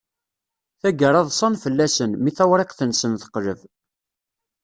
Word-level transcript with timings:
Tagara 0.81 1.21
ḍsan 1.27 1.53
fell-asen, 1.63 2.11
mi 2.23 2.31
tawriqt-nsen 2.37 3.13
teqleb. 3.21 3.59